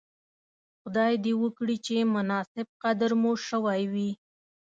خدای 0.81 1.13
دې 1.23 1.33
وکړي 1.41 1.75
چې 1.85 1.95
مناسب 2.15 2.67
قدر 2.83 3.11
مو 3.21 3.31
شوی 3.47 3.81
وی. 3.93 4.11